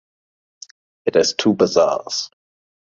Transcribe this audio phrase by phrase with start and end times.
[1.05, 2.31] It has two bazaars.